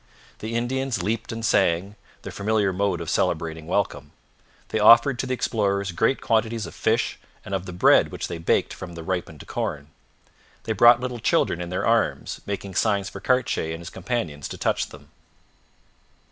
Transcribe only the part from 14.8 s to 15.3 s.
them.